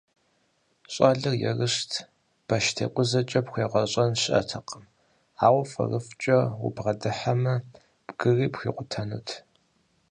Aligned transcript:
ЩӀалэр 0.93 1.35
ерыщт, 1.49 1.91
баштекъузэкӀэ 2.47 3.39
пхуегъэщӀэн 3.45 4.11
щыӀэтэкъым, 4.21 4.85
ауэ 5.45 5.63
фӀырыфӀкӀэ 5.71 6.39
убгъэдыхьэмэ, 6.65 7.55
бгыри 8.07 8.47
пхуикъутэнут. 8.53 9.27